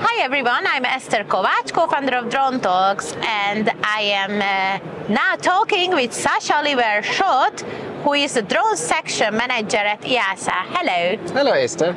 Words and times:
Hi 0.00 0.24
everyone, 0.24 0.66
I'm 0.66 0.84
Esther 0.84 1.24
Kovacs, 1.24 1.72
co-founder 1.72 2.16
of 2.16 2.30
Drone 2.30 2.60
Talks, 2.60 3.12
and 3.22 3.70
I 3.82 4.00
am 4.00 4.40
uh, 4.40 5.12
now 5.12 5.36
talking 5.36 5.90
with 5.90 6.12
Sascha 6.12 6.56
Oliver 6.56 7.02
Schott, 7.02 7.60
who 8.04 8.14
is 8.14 8.34
the 8.34 8.42
drone 8.42 8.76
section 8.76 9.36
manager 9.36 9.76
at 9.76 10.00
EASA. 10.02 10.50
Hello. 10.50 11.16
Hello, 11.32 11.52
Esther. 11.52 11.94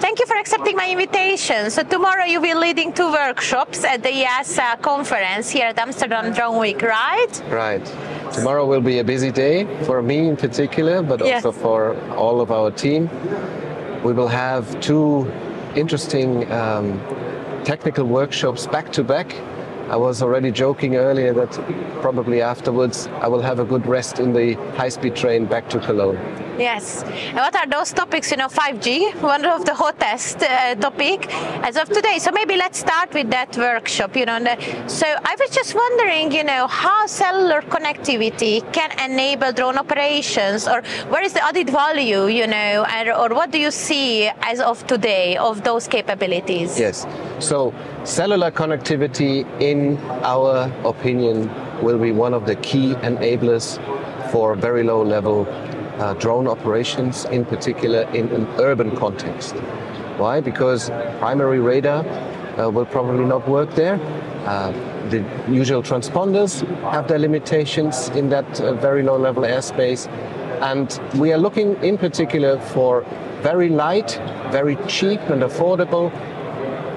Thank 0.00 0.20
you 0.20 0.26
for 0.26 0.36
accepting 0.36 0.76
my 0.76 0.90
invitation. 0.90 1.70
So 1.70 1.82
tomorrow 1.82 2.24
you 2.24 2.40
will 2.40 2.54
be 2.54 2.54
leading 2.54 2.92
two 2.92 3.10
workshops 3.12 3.84
at 3.84 4.02
the 4.02 4.10
EASA 4.10 4.80
conference 4.80 5.50
here 5.50 5.66
at 5.66 5.78
Amsterdam 5.78 6.32
Drone 6.32 6.58
Week, 6.58 6.80
right? 6.82 7.42
Right. 7.50 7.86
Tomorrow 8.32 8.66
will 8.66 8.80
be 8.80 8.98
a 8.98 9.04
busy 9.04 9.30
day 9.30 9.66
for 9.84 10.02
me 10.02 10.28
in 10.28 10.36
particular, 10.36 11.02
but 11.02 11.24
Yes. 11.24 11.44
also 11.44 11.52
for 11.60 11.96
all 12.14 12.40
of 12.40 12.50
our 12.50 12.70
team. 12.70 13.08
We 14.04 14.12
will 14.12 14.28
have 14.28 14.78
two 14.80 15.30
interesting 15.74 16.50
um, 16.52 17.00
technical 17.64 18.04
workshops 18.04 18.66
back 18.66 18.92
to 18.92 19.02
back. 19.04 19.34
I 19.90 19.96
was 19.96 20.22
already 20.22 20.50
joking 20.50 20.96
earlier 20.96 21.32
that 21.32 21.52
probably 22.02 22.42
afterwards 22.42 23.08
I 23.20 23.28
will 23.28 23.40
have 23.42 23.58
a 23.58 23.64
good 23.64 23.86
rest 23.86 24.18
in 24.20 24.32
the 24.32 24.54
high 24.76 24.90
speed 24.90 25.16
train 25.16 25.46
back 25.46 25.68
to 25.70 25.78
Cologne. 25.78 26.18
Yes. 26.58 27.04
And 27.04 27.36
what 27.36 27.54
are 27.54 27.66
those 27.66 27.92
topics? 27.92 28.30
You 28.32 28.38
know, 28.38 28.48
5G, 28.48 29.22
one 29.22 29.44
of 29.44 29.64
the 29.64 29.74
hottest 29.74 30.42
uh, 30.42 30.74
topic 30.74 31.32
as 31.62 31.76
of 31.76 31.88
today. 31.88 32.18
So 32.18 32.32
maybe 32.32 32.56
let's 32.56 32.80
start 32.80 33.14
with 33.14 33.30
that 33.30 33.56
workshop. 33.56 34.16
You 34.16 34.26
know, 34.26 34.38
so 34.88 35.06
I 35.06 35.36
was 35.38 35.50
just 35.50 35.74
wondering, 35.74 36.32
you 36.32 36.42
know, 36.42 36.66
how 36.66 37.06
cellular 37.06 37.62
connectivity 37.62 38.60
can 38.72 38.90
enable 38.98 39.52
drone 39.52 39.78
operations, 39.78 40.66
or 40.66 40.82
where 41.08 41.22
is 41.22 41.32
the 41.32 41.44
added 41.44 41.70
value? 41.70 42.26
You 42.26 42.48
know, 42.48 42.84
or 43.16 43.34
what 43.34 43.52
do 43.52 43.58
you 43.58 43.70
see 43.70 44.28
as 44.42 44.60
of 44.60 44.84
today 44.86 45.36
of 45.36 45.62
those 45.62 45.86
capabilities? 45.86 46.78
Yes. 46.78 47.06
So 47.38 47.72
cellular 48.02 48.50
connectivity, 48.50 49.46
in 49.60 49.96
our 50.24 50.72
opinion, 50.84 51.50
will 51.82 51.98
be 51.98 52.10
one 52.10 52.34
of 52.34 52.46
the 52.46 52.56
key 52.56 52.94
enablers 52.94 53.78
for 54.32 54.56
very 54.56 54.82
low 54.82 55.02
level 55.02 55.46
uh, 55.98 56.14
drone 56.14 56.46
operations, 56.46 57.24
in 57.26 57.44
particular 57.44 58.02
in 58.14 58.28
an 58.28 58.46
urban 58.58 58.96
context. 58.96 59.54
Why? 60.16 60.40
Because 60.40 60.90
primary 61.18 61.60
radar 61.60 62.04
uh, 62.58 62.68
will 62.70 62.86
probably 62.86 63.24
not 63.24 63.48
work 63.48 63.74
there. 63.74 64.00
Uh, 64.44 64.72
the 65.10 65.24
usual 65.48 65.82
transponders 65.82 66.66
have 66.92 67.08
their 67.08 67.18
limitations 67.18 68.08
in 68.10 68.28
that 68.28 68.60
uh, 68.60 68.74
very 68.74 69.02
low 69.02 69.16
level 69.16 69.42
airspace. 69.44 70.08
And 70.60 71.00
we 71.20 71.32
are 71.32 71.38
looking 71.38 71.82
in 71.82 71.98
particular 71.98 72.58
for 72.58 73.04
very 73.42 73.68
light, 73.68 74.20
very 74.50 74.76
cheap 74.86 75.20
and 75.30 75.42
affordable 75.42 76.12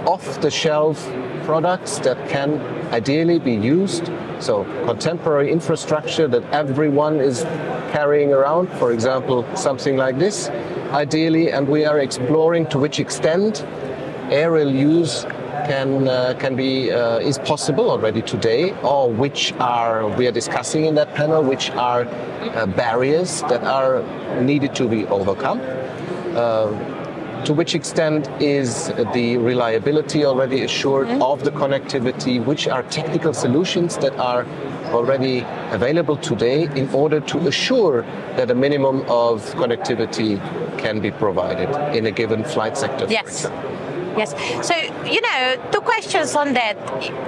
off 0.08 0.42
the 0.42 0.50
shelf 0.50 1.08
products 1.44 2.00
that 2.00 2.18
can 2.30 2.60
ideally 2.92 3.40
be 3.40 3.54
used. 3.54 4.12
So, 4.40 4.64
contemporary 4.86 5.52
infrastructure 5.52 6.28
that 6.28 6.44
everyone 6.52 7.20
is 7.20 7.44
carrying 7.92 8.34
around, 8.34 8.68
for 8.80 8.92
example, 8.92 9.46
something 9.56 9.98
like 9.98 10.18
this, 10.18 10.50
ideally, 10.92 11.52
and 11.52 11.68
we 11.68 11.86
are 11.86 12.00
exploring 12.00 12.66
to 12.68 12.80
which 12.80 13.00
extent 13.00 13.66
aerial 14.32 14.72
use 14.72 15.26
can 15.68 16.08
uh, 16.08 16.34
can 16.40 16.56
be 16.56 16.92
uh, 16.92 17.20
is 17.20 17.38
possible 17.38 17.92
already 17.92 18.22
today, 18.22 18.74
or 18.82 19.12
which 19.12 19.54
are 19.60 20.08
we 20.18 20.28
are 20.28 20.32
discussing 20.32 20.86
in 20.86 20.96
that 20.96 21.14
panel, 21.14 21.44
which 21.44 21.70
are 21.72 22.06
uh, 22.06 22.66
barriers 22.66 23.42
that 23.44 23.64
are 23.64 24.02
needed 24.42 24.74
to 24.76 24.88
be 24.88 25.06
overcome. 25.08 25.60
Uh, 26.36 26.72
to 27.44 27.54
which 27.54 27.74
extent 27.74 28.30
is 28.40 28.88
the 29.14 29.38
reliability 29.38 30.26
already 30.26 30.64
assured 30.64 31.10
of 31.22 31.44
the 31.44 31.52
connectivity? 31.52 32.44
Which 32.44 32.68
are 32.68 32.84
technical 32.84 33.34
solutions 33.34 33.98
that 33.98 34.16
are 34.20 34.46
already 34.94 35.46
available 35.72 36.18
today 36.18 36.64
in 36.76 36.90
order 36.94 37.20
to 37.22 37.38
assure 37.48 38.02
that 38.38 38.50
a 38.52 38.56
minimum 38.56 39.02
of 39.10 39.44
connectivity 39.56 40.38
can 40.78 41.00
be 41.00 41.12
provided 41.12 41.70
in 41.96 42.06
a 42.06 42.12
given 42.12 42.44
flight 42.44 42.78
sector? 42.78 43.06
for 43.08 43.12
Yes. 43.12 43.46
example? 43.46 43.72
Yes. 44.18 44.36
So, 44.68 44.76
you 45.06 45.22
know, 45.22 45.56
two 45.72 45.80
questions 45.82 46.36
on 46.36 46.54
that. 46.54 46.76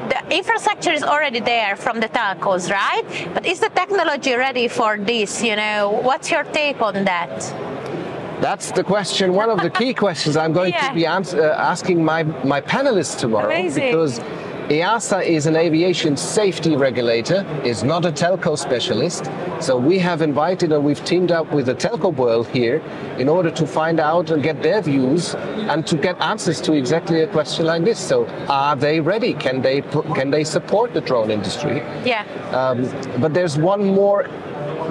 The 0.09 0.35
infrastructure 0.35 0.91
is 0.91 1.02
already 1.03 1.40
there 1.40 1.78
from 1.78 2.02
the 2.02 2.09
telcos, 2.09 2.69
right? 2.69 3.06
But 3.34 3.46
is 3.46 3.59
the 3.62 3.69
technology 3.69 4.34
ready 4.34 4.68
for 4.68 4.97
this? 4.97 5.41
You 5.41 5.56
know, 5.56 6.00
what's 6.03 6.29
your 6.29 6.44
take 6.44 6.81
on 6.81 7.06
that? 7.06 7.31
That's 8.41 8.72
the 8.72 8.84
question, 8.84 9.34
one 9.34 9.50
of 9.50 9.62
the 9.62 9.69
key 9.69 9.94
questions 10.06 10.35
I'm 10.35 10.52
going 10.52 10.73
Yeah. 10.73 10.90
to 10.90 10.94
be 10.94 11.06
ans- 11.06 11.34
uh, 11.34 11.56
asking 11.57 12.03
my, 12.03 12.23
my 12.44 12.59
panelists 12.59 13.18
tomorrow. 13.18 13.46
Amazing. 13.46 13.85
Because 13.91 14.19
EASA 14.69 15.25
is 15.25 15.46
an 15.46 15.57
aviation 15.57 16.16
safety 16.16 16.78
regulator, 16.78 17.46
is 17.66 17.84
not 17.84 18.06
a 18.06 18.12
telco 18.12 18.57
specialist. 18.57 19.29
So 19.59 19.78
we 19.78 20.00
have 20.00 20.22
invited 20.22 20.72
and 20.72 20.85
we've 20.85 21.03
teamed 21.03 21.34
up 21.34 21.51
with 21.51 21.66
the 21.66 21.75
telco 21.75 22.16
world 22.16 22.47
here 22.47 22.78
in 23.18 23.28
order 23.28 23.52
to 23.52 23.68
find 23.68 24.00
out 24.00 24.31
and 24.31 24.41
get 24.41 24.63
their 24.63 24.81
views 24.81 25.35
and 25.35 25.85
to 25.85 25.97
get 25.97 26.19
answers 26.22 26.62
to 26.62 26.73
exactly 26.73 27.22
a 27.22 27.28
question 27.28 27.66
like 27.66 27.84
this. 27.84 28.00
So 28.00 28.25
are 28.47 28.78
they 28.78 29.02
ready? 29.02 29.34
Can 29.34 29.62
they, 29.62 29.81
can 29.81 30.31
they 30.31 30.46
support 30.46 30.94
the 30.94 31.02
drone 31.02 31.29
industry? 31.29 31.79
Yeah. 32.06 32.23
Um, 32.53 32.90
but 33.19 33.34
there's 33.34 33.57
one 33.57 33.84
more 33.84 34.29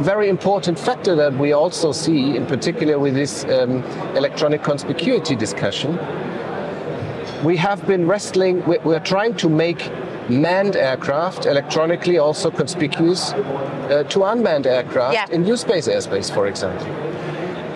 very 0.00 0.28
important 0.28 0.78
factor 0.78 1.14
that 1.16 1.32
we 1.34 1.52
also 1.52 1.92
see, 1.92 2.36
in 2.36 2.46
particular 2.46 2.98
with 2.98 3.14
this 3.14 3.44
um, 3.44 3.82
electronic 4.16 4.62
conspicuity 4.62 5.38
discussion. 5.38 5.98
We 7.42 7.56
have 7.56 7.86
been 7.86 8.06
wrestling, 8.06 8.62
we- 8.66 8.78
we're 8.84 9.00
trying 9.00 9.34
to 9.36 9.48
make 9.48 9.90
manned 10.28 10.76
aircraft 10.76 11.46
electronically 11.46 12.18
also 12.18 12.50
conspicuous 12.50 13.32
uh, 13.32 14.04
to 14.10 14.24
unmanned 14.24 14.66
aircraft 14.66 15.14
Yeah. 15.14 15.26
in 15.34 15.44
U-space 15.44 15.88
airspace, 15.88 16.30
for 16.32 16.46
example. 16.46 16.86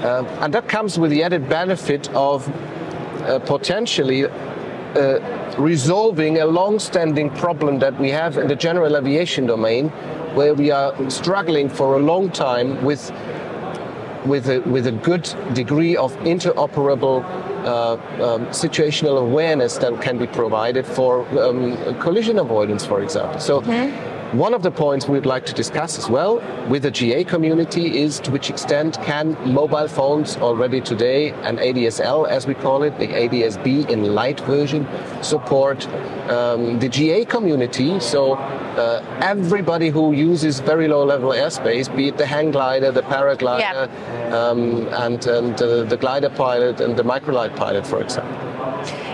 Um, 0.05 0.27
and 0.41 0.55
that 0.55 0.69
comes 0.69 0.99
with 0.99 1.11
the 1.11 1.25
added 1.25 1.49
benefit 1.49 2.09
of 2.15 2.49
uh, 2.49 3.41
potentially 3.41 4.27
uh, 4.27 5.19
resolving 5.59 6.39
a 6.39 6.47
long-standing 6.47 7.31
problem 7.31 7.81
that 7.81 7.99
we 7.99 8.11
have 8.11 8.39
in 8.39 8.47
the 8.47 8.55
general 8.55 8.97
aviation 8.97 9.47
domain, 9.47 9.89
where 10.35 10.55
we 10.55 10.71
are 10.71 10.95
struggling 11.11 11.69
for 11.69 11.97
a 11.97 11.99
long 11.99 12.31
time 12.31 12.83
with 12.85 13.11
with 14.29 14.49
a, 14.49 14.61
with 14.61 14.87
a 14.87 14.93
good 14.93 15.25
degree 15.55 15.97
of 15.97 16.15
interoperable 16.19 17.25
uh, 17.65 17.95
um, 17.95 18.47
situational 18.47 19.19
awareness 19.21 19.77
that 19.79 20.01
can 20.01 20.19
be 20.19 20.27
provided 20.27 20.87
for 20.87 21.27
um, 21.39 21.77
collision 22.01 22.39
avoidance, 22.39 22.85
for 22.85 23.03
example. 23.03 23.41
So. 23.41 23.63
One 24.33 24.55
of 24.55 24.63
the 24.63 24.73
points 24.73 25.07
we'd 25.07 25.25
like 25.25 25.47
to 25.47 25.53
discuss 25.53 25.99
as 25.99 26.11
well 26.11 26.43
with 26.69 26.83
the 26.83 26.91
GA 26.91 27.23
community 27.23 27.99
is 28.03 28.19
to 28.21 28.33
which 28.33 28.51
extent 28.51 29.01
can 29.03 29.37
mobile 29.55 29.87
phones 29.87 30.37
already 30.39 30.81
today, 30.81 31.31
and 31.31 31.59
ADSL 31.59 32.29
as 32.29 32.45
we 32.45 32.55
call 32.55 32.83
it, 32.83 32.99
the 32.99 33.07
ADSB 33.07 33.89
in 33.89 34.17
light 34.17 34.41
version, 34.41 34.85
support 35.23 35.87
um, 36.29 36.81
the 36.81 36.89
GA 36.89 37.25
community. 37.25 38.01
So 38.01 38.33
uh, 38.33 39.05
everybody 39.23 39.91
who 39.91 40.13
uses 40.13 40.59
very 40.59 40.89
low 40.89 41.05
level 41.05 41.31
airspace, 41.31 41.95
be 41.95 42.09
it 42.09 42.19
the 42.19 42.27
hang 42.27 42.51
glider, 42.51 42.91
the 42.91 43.03
paraglider, 43.03 43.89
um, 44.33 44.89
and, 44.89 45.25
and 45.25 45.63
uh, 45.63 45.85
the 45.85 45.97
glider 45.97 46.31
pilot 46.31 46.81
and 46.81 46.97
the 46.97 47.05
microlight 47.05 47.55
pilot, 47.55 47.87
for 47.87 48.03
example. 48.03 48.46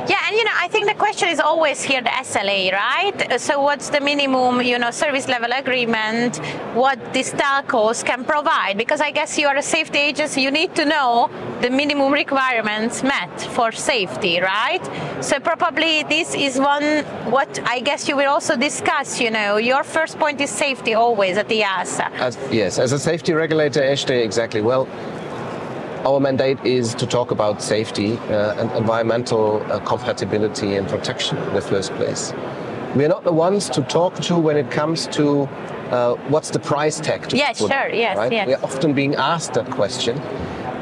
Yeah, 0.08 0.18
and 0.26 0.36
you 0.36 0.44
know, 0.44 0.56
I 0.58 0.68
think 0.68 0.86
the 0.86 0.94
question 0.94 1.28
is 1.28 1.38
always 1.38 1.82
here 1.82 2.02
the 2.02 2.10
SLA, 2.10 2.72
right? 2.72 3.40
So 3.40 3.60
what's 3.60 3.88
the 3.88 4.00
minimum, 4.00 4.62
you 4.62 4.78
know, 4.78 4.90
service 4.90 5.28
level 5.28 5.52
agreement, 5.52 6.38
what 6.74 6.98
these 7.12 7.32
telcos 7.32 8.04
can 8.04 8.24
provide? 8.24 8.76
Because 8.76 9.00
I 9.00 9.10
guess 9.10 9.38
you 9.38 9.46
are 9.46 9.56
a 9.56 9.62
safety 9.62 9.98
agency, 9.98 10.42
you 10.42 10.50
need 10.50 10.74
to 10.74 10.84
know 10.84 11.30
the 11.60 11.70
minimum 11.70 12.12
requirements 12.12 13.02
met 13.02 13.40
for 13.40 13.70
safety, 13.70 14.40
right? 14.40 14.82
So 15.22 15.38
probably 15.38 16.02
this 16.02 16.34
is 16.34 16.58
one 16.58 17.04
what 17.30 17.60
I 17.64 17.80
guess 17.80 18.08
you 18.08 18.16
will 18.16 18.30
also 18.30 18.56
discuss, 18.56 19.20
you 19.20 19.30
know, 19.30 19.56
your 19.58 19.84
first 19.84 20.18
point 20.18 20.40
is 20.40 20.50
safety 20.50 20.94
always 20.94 21.36
at 21.36 21.48
the 21.48 21.60
EASA. 21.60 22.10
As, 22.14 22.36
yes, 22.50 22.78
as 22.78 22.92
a 22.92 22.98
safety 22.98 23.32
regulator, 23.32 23.82
exactly. 23.82 24.60
Well, 24.60 24.88
our 26.04 26.20
mandate 26.20 26.58
is 26.64 26.94
to 26.94 27.06
talk 27.06 27.30
about 27.30 27.62
safety 27.62 28.16
uh, 28.16 28.60
and 28.60 28.70
environmental 28.72 29.62
uh, 29.70 29.78
compatibility 29.80 30.74
and 30.76 30.88
protection 30.88 31.38
in 31.38 31.54
the 31.54 31.60
first 31.60 31.92
place. 31.94 32.32
We're 32.94 33.08
not 33.08 33.24
the 33.24 33.32
ones 33.32 33.70
to 33.70 33.82
talk 33.82 34.16
to 34.22 34.38
when 34.38 34.56
it 34.56 34.70
comes 34.70 35.06
to 35.08 35.42
uh, 35.92 36.14
what's 36.28 36.50
the 36.50 36.58
price 36.58 36.98
tag. 37.00 37.28
To 37.28 37.36
Yes, 37.36 37.58
sure, 37.58 37.72
on, 37.72 37.94
yes, 37.94 38.16
right? 38.16 38.32
yes. 38.32 38.46
We're 38.48 38.64
often 38.64 38.94
being 38.94 39.14
asked 39.14 39.54
that 39.54 39.70
question. 39.70 40.20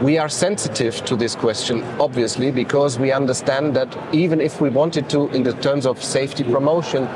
We 0.03 0.17
are 0.17 0.29
sensitive 0.29 1.05
to 1.05 1.15
this 1.15 1.35
question, 1.35 1.83
obviously, 2.01 2.51
because 2.51 2.99
we 2.99 3.13
understand 3.13 3.77
that 3.77 3.97
even 4.15 4.41
if 4.41 4.61
we 4.61 4.71
wanted 4.71 5.11
to, 5.11 5.29
in 5.29 5.43
the 5.43 5.53
terms 5.53 5.85
of 5.85 6.03
safety 6.03 6.43
promotion, 6.43 7.07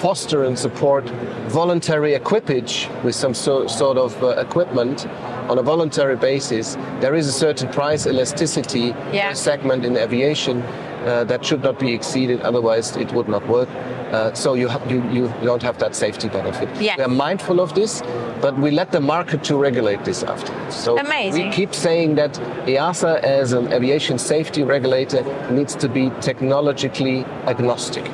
foster 0.00 0.44
and 0.44 0.58
support 0.58 1.08
voluntary 1.48 2.14
equipage 2.14 2.88
with 3.04 3.14
some 3.14 3.34
so, 3.34 3.66
sort 3.66 3.96
of 3.96 4.20
uh, 4.24 4.28
equipment, 4.30 5.06
on 5.50 5.58
a 5.58 5.62
voluntary 5.62 6.16
basis. 6.16 6.76
There 7.00 7.16
is 7.16 7.26
a 7.26 7.32
certain 7.32 7.68
price 7.68 8.06
elasticity 8.06 8.94
Yeah. 9.12 9.32
segment 9.34 9.84
in 9.84 9.96
aviation 9.96 10.62
uh, 10.62 11.24
that 11.24 11.44
should 11.44 11.62
not 11.62 11.78
be 11.78 11.92
exceeded, 11.92 12.40
otherwise 12.42 12.96
it 12.96 13.12
would 13.12 13.28
not 13.28 13.46
work. 13.48 13.68
Uh, 14.12 14.32
so 14.34 14.54
you, 14.54 14.68
ha- 14.68 14.84
you 14.88 15.00
you 15.16 15.32
don't 15.44 15.62
have 15.62 15.78
that 15.78 15.94
safety 15.94 16.28
benefit. 16.28 16.68
Yeah. 16.80 16.96
We 16.98 17.04
are 17.04 17.08
mindful 17.28 17.60
of 17.60 17.74
this, 17.74 18.02
but 18.42 18.54
we 18.58 18.70
let 18.70 18.90
the 18.92 19.00
market 19.00 19.44
to 19.44 19.56
regulate 19.56 20.04
this 20.04 20.22
afterwards. 20.22 20.74
So 20.84 20.98
Amazing. 20.98 21.48
we 21.48 21.52
keep 21.54 21.72
saying 21.74 22.16
that 22.16 22.32
EASA 22.66 23.12
as 23.22 23.52
an 23.52 23.72
aviation 23.72 24.18
safety 24.18 24.62
regulator 24.64 25.22
needs 25.50 25.74
to 25.76 25.88
be 25.88 26.10
technologically 26.20 27.24
agnostic. 27.46 28.04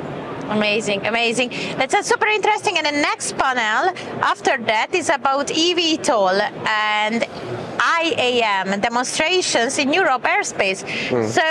Amazing, 0.48 1.06
amazing. 1.06 1.50
That's 1.76 1.94
a 1.94 2.02
super 2.02 2.26
interesting. 2.26 2.78
And 2.78 2.86
the 2.86 2.92
next 2.92 3.36
panel 3.36 3.94
after 4.22 4.56
that 4.58 4.94
is 4.94 5.08
about 5.08 5.48
eVTOL 5.48 6.40
and 6.66 7.26
IAM 8.00 8.80
demonstrations 8.80 9.78
in 9.78 9.92
Europe 9.92 10.22
airspace. 10.22 10.80
So, 11.28 11.42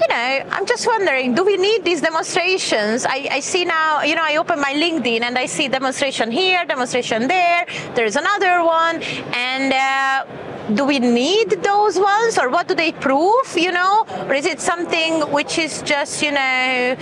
you 0.00 0.08
know, 0.08 0.46
I'm 0.50 0.66
just 0.66 0.86
wondering, 0.86 1.34
do 1.34 1.44
we 1.44 1.56
need 1.56 1.84
these 1.84 2.00
demonstrations? 2.00 3.04
I, 3.04 3.28
I 3.30 3.40
see 3.40 3.64
now, 3.64 4.02
you 4.02 4.14
know, 4.14 4.24
I 4.24 4.36
open 4.36 4.60
my 4.60 4.72
LinkedIn 4.72 5.22
and 5.22 5.36
I 5.36 5.46
see 5.46 5.68
demonstration 5.68 6.30
here, 6.30 6.64
demonstration 6.64 7.28
there. 7.28 7.66
There's 7.94 8.16
another 8.16 8.64
one, 8.64 9.02
and. 9.32 9.72
Uh, 9.72 10.44
do 10.74 10.84
we 10.84 10.98
need 10.98 11.48
those 11.62 11.98
ones 11.98 12.36
or 12.38 12.50
what 12.50 12.68
do 12.68 12.74
they 12.74 12.92
prove 12.92 13.56
you 13.56 13.72
know 13.72 14.04
or 14.26 14.34
is 14.34 14.44
it 14.44 14.60
something 14.60 15.22
which 15.32 15.56
is 15.56 15.80
just 15.80 16.22
you 16.22 16.30
know 16.30 16.96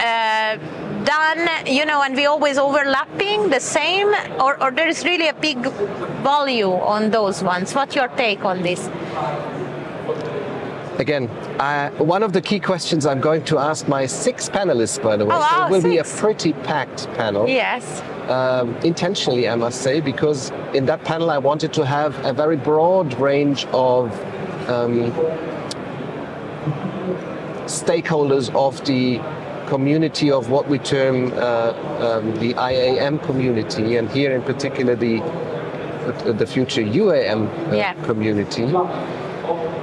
uh, 0.00 0.58
done 1.12 1.40
you 1.66 1.84
know 1.84 2.02
and 2.02 2.14
we 2.20 2.24
always 2.26 2.58
overlapping 2.58 3.48
the 3.50 3.60
same 3.60 4.08
or, 4.40 4.52
or 4.62 4.70
there 4.70 4.88
is 4.88 5.04
really 5.04 5.28
a 5.28 5.34
big 5.48 5.58
value 6.22 6.72
on 6.94 7.10
those 7.10 7.42
ones 7.42 7.74
what's 7.74 7.94
your 7.94 8.08
take 8.22 8.44
on 8.44 8.62
this 8.62 8.90
Again, 10.98 11.26
uh, 11.58 11.90
one 12.16 12.22
of 12.22 12.32
the 12.32 12.40
key 12.40 12.60
questions 12.60 13.06
I'm 13.06 13.20
going 13.20 13.44
to 13.46 13.58
ask 13.58 13.88
my 13.88 14.04
six 14.06 14.48
panelists, 14.48 15.02
by 15.02 15.16
the 15.16 15.24
way. 15.24 15.34
Oh, 15.34 15.40
so 15.40 15.66
it 15.66 15.70
will 15.70 15.90
be 15.90 15.98
a 15.98 16.04
pretty 16.04 16.52
packed 16.52 17.08
panel. 17.14 17.48
yes 17.48 18.02
um, 18.28 18.76
intentionally, 18.76 19.48
I 19.48 19.56
must 19.56 19.82
say, 19.82 20.00
because 20.00 20.50
in 20.74 20.86
that 20.86 21.02
panel 21.04 21.30
I 21.30 21.38
wanted 21.38 21.72
to 21.74 21.84
have 21.84 22.12
a 22.24 22.32
very 22.32 22.56
broad 22.56 23.14
range 23.14 23.66
of 23.72 24.12
um, 24.68 25.12
stakeholders 27.66 28.54
of 28.54 28.84
the 28.84 29.20
community 29.66 30.30
of 30.30 30.50
what 30.50 30.68
we 30.68 30.78
term 30.78 31.32
uh, 31.34 31.72
um, 32.00 32.34
the 32.40 32.54
IAM 32.54 33.18
community, 33.20 33.96
and 33.96 34.10
here 34.10 34.34
in 34.34 34.42
particular 34.42 34.94
the 34.96 35.20
the 36.32 36.46
future 36.46 36.82
UAM 36.82 37.46
uh, 37.46 37.76
Yeah. 37.76 37.94
community 38.04 38.66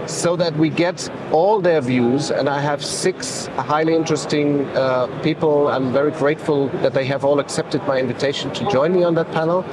so 0.10 0.36
that 0.36 0.56
we 0.58 0.70
get 0.70 1.10
all 1.32 1.62
their 1.62 1.82
views. 1.82 2.32
And 2.32 2.50
I 2.50 2.60
have 2.60 2.84
six 2.84 3.46
highly 3.58 3.96
interesting 3.96 4.66
uh, 4.76 5.08
people. 5.22 5.68
I'm 5.68 5.94
very 5.94 6.12
grateful 6.12 6.70
that 6.82 6.94
they 6.94 7.06
have 7.06 7.24
all 7.24 7.40
accepted 7.40 7.82
my 7.88 8.00
invitation 8.00 8.52
to 8.54 8.70
join 8.72 8.94
me 8.94 9.04
on 9.04 9.14
that 9.16 9.32
panel. 9.32 9.64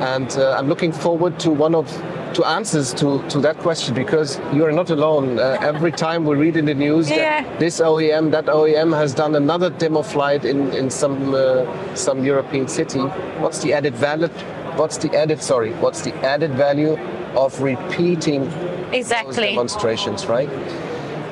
And 0.00 0.30
uh, 0.36 0.56
I'm 0.56 0.68
looking 0.68 0.92
forward 0.92 1.38
to 1.40 1.50
one 1.50 1.74
of 1.74 1.86
to 2.34 2.44
answers 2.44 2.92
to, 2.94 3.22
to 3.28 3.38
that 3.40 3.56
question 3.58 3.94
because 3.94 4.38
you 4.52 4.64
are 4.64 4.72
not 4.72 4.90
alone. 4.90 5.38
Uh, 5.38 5.56
every 5.60 5.92
time 5.92 6.24
we 6.24 6.36
read 6.36 6.56
in 6.56 6.64
the 6.66 6.74
news 6.74 7.08
Yeah. 7.08 7.42
that 7.42 7.58
this 7.60 7.80
OEM, 7.80 8.30
that 8.32 8.46
OEM 8.46 8.94
has 8.96 9.14
done 9.14 9.34
another 9.36 9.70
demo 9.70 10.02
flight 10.02 10.44
in, 10.44 10.72
in 10.72 10.90
some 10.90 11.34
uh, 11.34 11.64
some 11.94 12.24
European 12.24 12.66
city. 12.68 13.00
What's 13.42 13.60
the 13.60 13.72
added 13.72 13.94
value? 13.94 14.28
What's 14.76 14.96
the 14.98 15.14
added 15.16 15.40
sorry? 15.42 15.72
What's 15.74 16.02
the 16.02 16.12
added 16.24 16.52
value 16.54 16.96
of 17.36 17.60
repeating 17.60 18.44
those 18.50 18.92
exactly 18.92 19.48
demonstrations, 19.54 20.26
right? 20.26 20.48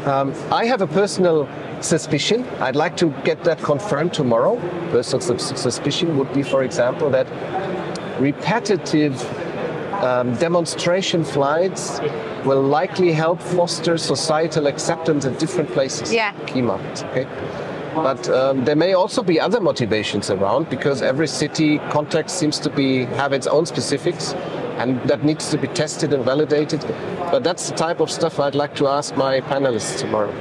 Um, 0.06 0.32
I 0.50 0.64
have 0.66 0.82
a 0.82 0.86
personal 0.86 1.48
suspicion. 1.80 2.44
I'd 2.60 2.76
like 2.76 2.96
to 2.98 3.10
get 3.24 3.42
that 3.44 3.58
confirmed 3.62 4.12
tomorrow. 4.14 4.56
Personal 4.90 5.20
sus- 5.38 5.60
suspicion 5.60 6.16
would 6.18 6.32
be, 6.32 6.42
for 6.42 6.62
example, 6.62 7.10
that 7.10 7.26
repetitive 8.20 9.14
um, 10.02 10.34
demonstration 10.36 11.24
flights 11.24 12.00
will 12.44 12.62
likely 12.62 13.12
help 13.12 13.40
foster 13.40 13.96
societal 13.96 14.66
acceptance 14.66 15.24
at 15.24 15.38
different 15.38 15.70
places. 15.70 16.12
Yeah. 16.12 16.32
Key 16.46 16.62
markets. 16.62 17.04
Okay. 17.04 17.26
But 17.94 18.28
um, 18.30 18.64
there 18.64 18.76
may 18.76 18.94
also 18.94 19.22
be 19.22 19.38
other 19.38 19.60
motivations 19.60 20.30
around 20.30 20.70
because 20.70 21.02
every 21.02 21.28
city 21.28 21.78
context 21.90 22.38
seems 22.38 22.58
to 22.60 22.70
be 22.70 23.04
have 23.04 23.32
its 23.32 23.46
own 23.46 23.66
specifics, 23.66 24.32
and 24.78 25.00
that 25.08 25.24
needs 25.24 25.50
to 25.50 25.58
be 25.58 25.68
tested 25.68 26.12
and 26.14 26.24
validated. 26.24 26.80
But 27.30 27.44
that's 27.44 27.68
the 27.68 27.76
type 27.76 28.00
of 28.00 28.10
stuff 28.10 28.40
I'd 28.40 28.54
like 28.54 28.74
to 28.76 28.88
ask 28.88 29.14
my 29.16 29.40
panelists 29.42 29.98
tomorrow. 29.98 30.32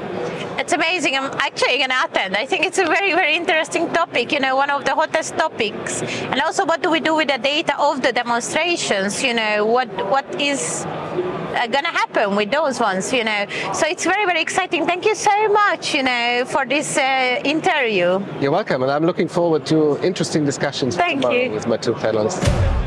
It's 0.57 0.73
amazing. 0.73 1.15
I'm 1.17 1.31
actually 1.39 1.77
going 1.77 1.89
to 1.89 2.03
attend. 2.05 2.35
I 2.35 2.45
think 2.45 2.65
it's 2.65 2.77
a 2.77 2.85
very, 2.85 3.13
very 3.13 3.35
interesting 3.35 3.91
topic. 3.93 4.31
You 4.31 4.39
know, 4.39 4.55
one 4.55 4.69
of 4.69 4.85
the 4.85 4.93
hottest 4.93 5.37
topics. 5.37 6.01
And 6.01 6.39
also, 6.41 6.65
what 6.65 6.81
do 6.81 6.91
we 6.91 6.99
do 6.99 7.15
with 7.15 7.29
the 7.29 7.37
data 7.37 7.79
of 7.79 8.01
the 8.01 8.11
demonstrations? 8.11 9.23
You 9.23 9.33
know, 9.33 9.65
what 9.65 9.89
what 10.09 10.25
is 10.39 10.85
uh, 10.85 11.67
going 11.67 11.85
to 11.85 11.95
happen 12.01 12.35
with 12.35 12.51
those 12.51 12.79
ones? 12.79 13.11
You 13.13 13.23
know, 13.23 13.45
so 13.73 13.87
it's 13.87 14.05
very, 14.05 14.25
very 14.25 14.41
exciting. 14.41 14.85
Thank 14.85 15.05
you 15.05 15.15
so 15.15 15.47
much. 15.49 15.93
You 15.93 16.03
know, 16.03 16.45
for 16.45 16.65
this 16.65 16.97
uh, 16.97 17.41
interview. 17.43 18.23
You're 18.39 18.51
welcome, 18.51 18.83
and 18.83 18.91
I'm 18.91 19.05
looking 19.05 19.27
forward 19.27 19.65
to 19.67 19.99
interesting 20.03 20.45
discussions 20.45 20.95
Thank 20.95 21.23
you. 21.23 21.51
with 21.51 21.67
my 21.67 21.77
two 21.77 21.93
panelists. 21.93 22.80